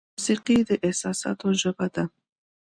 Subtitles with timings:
[0.15, 2.03] موسیقي د احساساتو ژبه ده.